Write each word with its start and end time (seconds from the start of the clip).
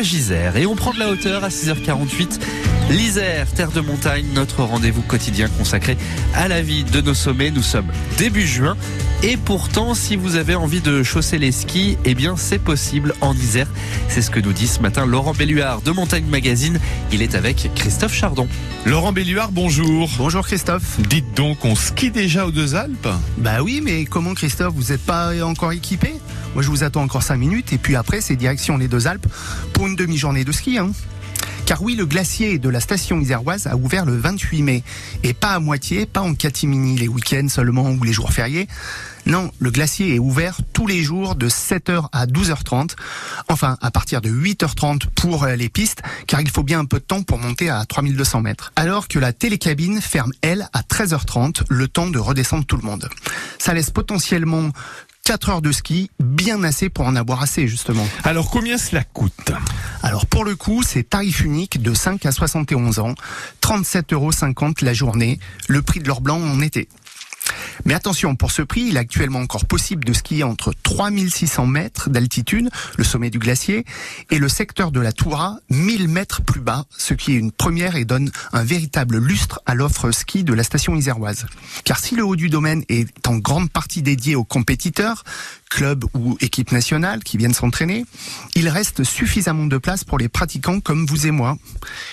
Gisère. 0.00 0.56
Et 0.56 0.64
on 0.64 0.74
prend 0.74 0.94
de 0.94 0.98
la 0.98 1.10
hauteur 1.10 1.44
à 1.44 1.50
6h48. 1.50 2.40
L'Isère, 2.88 3.46
terre 3.52 3.70
de 3.72 3.82
montagne, 3.82 4.24
notre 4.34 4.62
rendez-vous 4.62 5.02
quotidien 5.02 5.48
consacré 5.48 5.98
à 6.34 6.48
la 6.48 6.62
vie 6.62 6.82
de 6.82 7.02
nos 7.02 7.12
sommets. 7.12 7.50
Nous 7.50 7.62
sommes 7.62 7.92
début 8.16 8.46
juin. 8.46 8.74
Et 9.22 9.36
pourtant, 9.36 9.92
si 9.92 10.16
vous 10.16 10.36
avez 10.36 10.54
envie 10.54 10.80
de 10.80 11.02
chausser 11.02 11.36
les 11.36 11.52
skis, 11.52 11.98
eh 12.06 12.14
bien, 12.14 12.38
c'est 12.38 12.58
possible 12.58 13.12
en 13.20 13.34
Isère. 13.34 13.68
C'est 14.08 14.22
ce 14.22 14.30
que 14.30 14.40
nous 14.40 14.54
dit 14.54 14.66
ce 14.66 14.80
matin 14.80 15.04
Laurent 15.04 15.34
Belluard 15.34 15.82
de 15.82 15.90
Montagne 15.90 16.24
Magazine. 16.24 16.80
Il 17.12 17.20
est 17.20 17.34
avec 17.34 17.68
Christophe 17.74 18.14
Chardon. 18.14 18.48
Laurent 18.86 19.12
Belluard, 19.12 19.52
bonjour. 19.52 20.08
Bonjour 20.16 20.46
Christophe. 20.46 21.00
Dites 21.00 21.36
donc, 21.36 21.66
on 21.66 21.74
skie 21.74 22.10
déjà 22.10 22.46
aux 22.46 22.50
deux 22.50 22.76
Alpes? 22.76 23.08
Bah 23.36 23.62
oui, 23.62 23.82
mais 23.84 24.06
comment 24.06 24.32
Christophe, 24.32 24.72
vous 24.74 24.90
n'êtes 24.90 25.04
pas 25.04 25.32
encore 25.44 25.72
équipé? 25.72 26.14
Moi 26.54 26.62
je 26.62 26.68
vous 26.68 26.84
attends 26.84 27.02
encore 27.02 27.22
5 27.22 27.36
minutes 27.36 27.72
et 27.72 27.78
puis 27.78 27.96
après 27.96 28.20
c'est 28.20 28.36
direction 28.36 28.76
les 28.76 28.88
deux 28.88 29.06
Alpes 29.06 29.26
pour 29.72 29.86
une 29.86 29.96
demi-journée 29.96 30.44
de 30.44 30.52
ski. 30.52 30.78
Hein. 30.78 30.90
Car 31.66 31.80
oui, 31.80 31.94
le 31.94 32.06
glacier 32.06 32.58
de 32.58 32.68
la 32.68 32.80
station 32.80 33.20
iséroise 33.20 33.66
a 33.66 33.76
ouvert 33.76 34.04
le 34.04 34.16
28 34.16 34.62
mai. 34.62 34.82
Et 35.22 35.32
pas 35.32 35.54
à 35.54 35.58
moitié, 35.60 36.06
pas 36.06 36.20
en 36.20 36.34
catimini 36.34 36.98
les 36.98 37.08
week-ends 37.08 37.48
seulement 37.48 37.90
ou 37.90 38.02
les 38.02 38.12
jours 38.12 38.32
fériés. 38.32 38.66
Non, 39.26 39.52
le 39.60 39.70
glacier 39.70 40.16
est 40.16 40.18
ouvert 40.18 40.58
tous 40.72 40.88
les 40.88 41.02
jours 41.02 41.36
de 41.36 41.48
7h 41.48 42.08
à 42.10 42.26
12h30. 42.26 42.96
Enfin, 43.48 43.78
à 43.80 43.90
partir 43.92 44.20
de 44.20 44.28
8h30 44.28 45.06
pour 45.14 45.46
les 45.46 45.68
pistes, 45.68 46.02
car 46.26 46.40
il 46.40 46.50
faut 46.50 46.64
bien 46.64 46.80
un 46.80 46.84
peu 46.84 46.98
de 46.98 47.04
temps 47.04 47.22
pour 47.22 47.38
monter 47.38 47.70
à 47.70 47.84
3200 47.84 48.40
mètres. 48.40 48.72
Alors 48.74 49.06
que 49.06 49.20
la 49.20 49.32
télécabine 49.32 50.00
ferme, 50.00 50.32
elle, 50.42 50.68
à 50.72 50.80
13h30, 50.82 51.62
le 51.68 51.86
temps 51.86 52.10
de 52.10 52.18
redescendre 52.18 52.66
tout 52.66 52.76
le 52.76 52.82
monde. 52.82 53.08
Ça 53.58 53.72
laisse 53.72 53.90
potentiellement 53.90 54.70
4 55.24 55.50
heures 55.50 55.62
de 55.62 55.70
ski, 55.70 56.10
bien 56.18 56.64
assez 56.64 56.88
pour 56.88 57.06
en 57.06 57.14
avoir 57.14 57.42
assez 57.42 57.68
justement. 57.68 58.06
Alors 58.24 58.50
combien 58.50 58.76
cela 58.76 59.04
coûte? 59.04 59.52
Alors 60.02 60.26
pour 60.26 60.44
le 60.44 60.56
coup, 60.56 60.82
c'est 60.82 61.08
tarif 61.10 61.44
unique 61.44 61.80
de 61.80 61.94
5 61.94 62.26
à 62.26 62.32
71 62.32 62.98
ans, 62.98 63.14
37,50 63.62 64.14
euros 64.14 64.30
la 64.82 64.92
journée, 64.92 65.38
le 65.68 65.80
prix 65.80 66.00
de 66.00 66.08
l'or 66.08 66.22
blanc 66.22 66.40
en 66.40 66.60
été. 66.60 66.88
Mais 67.84 67.94
attention, 67.94 68.36
pour 68.36 68.50
ce 68.50 68.62
prix, 68.62 68.82
il 68.88 68.96
est 68.96 69.00
actuellement 69.00 69.40
encore 69.40 69.66
possible 69.66 70.04
de 70.04 70.12
skier 70.12 70.44
entre 70.44 70.72
3600 70.82 71.66
mètres 71.66 72.10
d'altitude, 72.10 72.70
le 72.96 73.04
sommet 73.04 73.30
du 73.30 73.38
glacier, 73.38 73.84
et 74.30 74.38
le 74.38 74.48
secteur 74.48 74.92
de 74.92 75.00
la 75.00 75.12
Toura, 75.12 75.58
1000 75.70 76.08
mètres 76.08 76.42
plus 76.42 76.60
bas, 76.60 76.84
ce 76.96 77.14
qui 77.14 77.32
est 77.32 77.36
une 77.36 77.52
première 77.52 77.96
et 77.96 78.04
donne 78.04 78.30
un 78.52 78.64
véritable 78.64 79.18
lustre 79.18 79.60
à 79.66 79.74
l'offre 79.74 80.10
ski 80.10 80.44
de 80.44 80.54
la 80.54 80.64
station 80.64 80.94
iséroise. 80.96 81.46
Car 81.84 81.98
si 81.98 82.14
le 82.14 82.24
haut 82.24 82.36
du 82.36 82.48
domaine 82.48 82.84
est 82.88 83.26
en 83.26 83.36
grande 83.36 83.70
partie 83.70 84.02
dédié 84.02 84.34
aux 84.34 84.44
compétiteurs, 84.44 85.24
clubs 85.70 86.04
ou 86.14 86.36
équipes 86.40 86.72
nationales 86.72 87.24
qui 87.24 87.38
viennent 87.38 87.54
s'entraîner, 87.54 88.04
il 88.54 88.68
reste 88.68 89.04
suffisamment 89.04 89.66
de 89.66 89.78
place 89.78 90.04
pour 90.04 90.18
les 90.18 90.28
pratiquants 90.28 90.80
comme 90.80 91.06
vous 91.06 91.26
et 91.26 91.30
moi. 91.30 91.56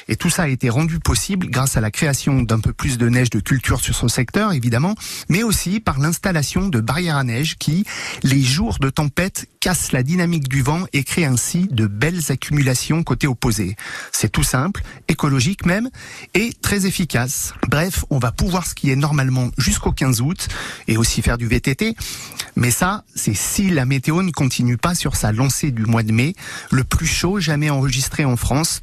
Et 0.10 0.16
tout 0.16 0.32
ça 0.32 0.44
a 0.44 0.48
été 0.48 0.70
rendu 0.70 1.00
possible 1.00 1.48
grâce 1.52 1.78
à 1.78 1.82
la 1.82 1.92
création 1.92 2.42
d'un 2.42 2.60
peu 2.60 2.74
plus 2.74 2.98
de 2.98 3.08
neige 3.08 3.30
de 3.30 3.40
culture 3.40 3.80
sur 3.80 3.96
ce 3.96 4.08
secteur, 4.08 4.54
évidemment, 4.54 4.96
mais 5.30 5.44
aussi 5.44 5.80
par 5.80 6.00
l'installation 6.00 6.68
de 6.68 6.82
barrières 6.82 7.16
à 7.16 7.24
neige 7.24 7.58
qui, 7.60 7.86
les 8.24 8.42
jours 8.42 8.80
de 8.80 8.90
tempête, 8.90 9.46
cassent 9.60 9.92
la 9.92 10.02
dynamique 10.02 10.50
du 10.50 10.64
vent 10.64 10.86
et 10.94 11.04
créent 11.04 11.26
ainsi 11.26 11.68
de 11.70 11.86
belles 11.86 12.32
accumulations 12.32 13.04
côté 13.04 13.28
opposé. 13.28 13.76
C'est 14.12 14.32
tout 14.32 14.44
simple, 14.44 14.82
écologique 15.08 15.68
même, 15.68 15.90
et 16.34 16.54
très 16.60 16.88
efficace. 16.88 17.54
Bref, 17.70 18.04
on 18.10 18.18
va 18.18 18.32
pouvoir 18.32 18.66
skier 18.66 18.96
normalement 18.96 19.52
jusqu'au 19.60 19.92
15 19.92 20.22
août 20.22 20.48
et 20.88 20.98
aussi 20.98 21.22
faire 21.22 21.38
du 21.38 21.48
VTT. 21.48 21.96
Mais 22.56 22.72
ça, 22.72 23.04
c'est 23.14 23.36
si 23.36 23.70
la 23.70 23.86
météo 23.86 24.24
ne 24.24 24.32
continue 24.32 24.78
pas 24.78 24.96
sur 24.96 25.16
sa 25.16 25.32
lancée 25.32 25.70
du 25.70 25.86
mois 25.86 26.04
de 26.04 26.12
mai, 26.12 26.34
le 26.72 26.84
plus 26.84 27.06
chaud 27.06 27.40
jamais 27.40 27.70
enregistré 27.70 28.26
en 28.26 28.38
France, 28.38 28.82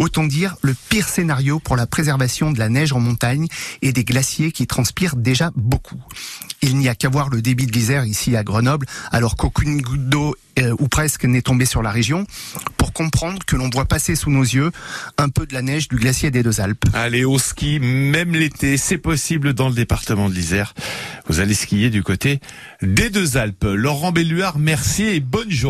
Autant 0.00 0.24
dire 0.24 0.56
le 0.62 0.74
pire 0.88 1.06
scénario 1.06 1.58
pour 1.60 1.76
la 1.76 1.86
préservation 1.86 2.52
de 2.52 2.58
la 2.58 2.70
neige 2.70 2.94
en 2.94 3.00
montagne 3.00 3.46
et 3.82 3.92
des 3.92 4.02
glaciers 4.02 4.50
qui 4.50 4.66
transpirent 4.66 5.14
déjà 5.14 5.50
beaucoup. 5.56 6.02
Il 6.62 6.78
n'y 6.78 6.88
a 6.88 6.94
qu'à 6.94 7.10
voir 7.10 7.28
le 7.28 7.42
débit 7.42 7.66
de 7.66 7.72
l'Isère 7.72 8.06
ici 8.06 8.34
à 8.34 8.42
Grenoble, 8.42 8.86
alors 9.12 9.36
qu'aucune 9.36 9.82
goutte 9.82 10.08
d'eau 10.08 10.34
euh, 10.58 10.74
ou 10.78 10.88
presque 10.88 11.24
n'est 11.24 11.42
tombée 11.42 11.66
sur 11.66 11.82
la 11.82 11.90
région, 11.90 12.26
pour 12.78 12.94
comprendre 12.94 13.44
que 13.46 13.56
l'on 13.56 13.68
voit 13.68 13.84
passer 13.84 14.14
sous 14.14 14.30
nos 14.30 14.42
yeux 14.42 14.70
un 15.18 15.28
peu 15.28 15.46
de 15.46 15.52
la 15.52 15.60
neige 15.60 15.88
du 15.88 15.96
glacier 15.96 16.30
des 16.30 16.42
deux 16.42 16.62
Alpes. 16.62 16.86
Allez 16.94 17.24
au 17.24 17.38
ski, 17.38 17.78
même 17.78 18.32
l'été, 18.32 18.78
c'est 18.78 18.98
possible 18.98 19.52
dans 19.52 19.68
le 19.68 19.74
département 19.74 20.30
de 20.30 20.34
l'Isère. 20.34 20.74
Vous 21.28 21.40
allez 21.40 21.54
skier 21.54 21.90
du 21.90 22.02
côté 22.02 22.40
des 22.82 23.10
deux 23.10 23.36
Alpes. 23.36 23.64
Laurent 23.64 24.12
Belluard, 24.12 24.58
merci 24.58 25.04
et 25.04 25.20
bonne 25.20 25.50
journée. 25.50 25.68